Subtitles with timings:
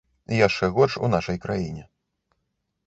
[0.47, 1.83] Яшчэ горш у нашай краіне.